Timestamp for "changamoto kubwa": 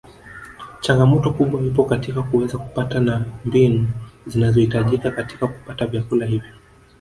0.81-1.61